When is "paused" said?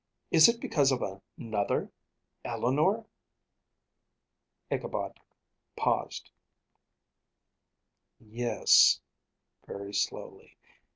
5.75-6.31